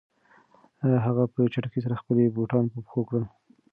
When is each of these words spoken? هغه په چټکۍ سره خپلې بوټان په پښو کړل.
هغه 1.05 1.23
په 1.33 1.39
چټکۍ 1.53 1.79
سره 1.85 1.99
خپلې 2.01 2.23
بوټان 2.35 2.65
په 2.73 2.77
پښو 2.85 3.01
کړل. 3.07 3.23